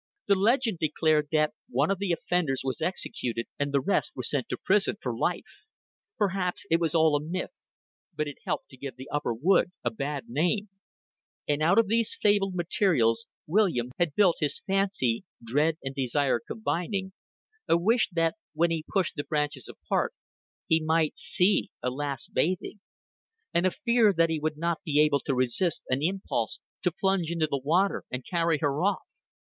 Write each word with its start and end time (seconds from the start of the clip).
The 0.25 0.33
legend 0.33 0.79
declared 0.79 1.27
that 1.31 1.53
one 1.69 1.91
of 1.91 1.99
the 1.99 2.11
offenders 2.11 2.61
was 2.63 2.81
executed 2.81 3.45
and 3.59 3.71
the 3.71 3.79
rest 3.79 4.13
were 4.15 4.23
sent 4.23 4.49
to 4.49 4.57
prison 4.57 4.95
for 4.99 5.15
life. 5.15 5.67
Perhaps 6.17 6.65
it 6.71 6.79
was 6.79 6.95
all 6.95 7.15
a 7.15 7.21
myth, 7.21 7.51
but 8.15 8.27
it 8.27 8.37
helped 8.43 8.69
to 8.69 8.77
give 8.77 8.95
the 8.95 9.07
upper 9.11 9.31
wood 9.31 9.71
a 9.83 9.91
bad 9.91 10.27
name; 10.27 10.69
and 11.47 11.61
out 11.61 11.77
of 11.77 11.87
these 11.87 12.17
fabled 12.19 12.55
materials 12.55 13.27
William 13.45 13.91
had 13.99 14.15
built 14.15 14.37
his 14.39 14.61
fancy 14.65 15.23
dread 15.45 15.75
and 15.83 15.93
desire 15.93 16.39
combining 16.39 17.13
a 17.67 17.77
wish 17.77 18.09
that, 18.11 18.33
when 18.55 18.71
he 18.71 18.83
pushed 18.91 19.13
the 19.15 19.23
branches 19.23 19.67
apart, 19.69 20.15
he 20.65 20.81
might 20.83 21.15
see 21.15 21.69
a 21.83 21.91
lass 21.91 22.27
bathing; 22.27 22.79
and 23.53 23.67
a 23.67 23.69
fear 23.69 24.11
that 24.11 24.31
he 24.31 24.39
would 24.39 24.57
not 24.57 24.81
be 24.83 24.99
able 24.99 25.19
to 25.19 25.35
resist 25.35 25.83
an 25.89 26.01
impulse 26.01 26.59
to 26.81 26.91
plunge 26.91 27.29
into 27.29 27.45
the 27.45 27.61
water 27.63 28.03
and 28.09 28.25
carry 28.25 28.57
her 28.57 28.81
off. 28.81 29.03